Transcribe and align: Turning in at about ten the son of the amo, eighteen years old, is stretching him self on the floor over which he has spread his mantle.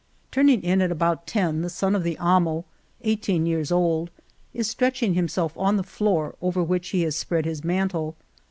Turning 0.31 0.63
in 0.63 0.81
at 0.81 0.89
about 0.91 1.27
ten 1.27 1.61
the 1.61 1.69
son 1.69 1.95
of 1.95 2.01
the 2.01 2.17
amo, 2.17 2.65
eighteen 3.01 3.45
years 3.45 3.71
old, 3.71 4.09
is 4.51 4.67
stretching 4.67 5.13
him 5.13 5.27
self 5.27 5.55
on 5.55 5.77
the 5.77 5.83
floor 5.83 6.33
over 6.41 6.63
which 6.63 6.89
he 6.89 7.03
has 7.03 7.15
spread 7.15 7.45
his 7.45 7.63
mantle. 7.63 8.15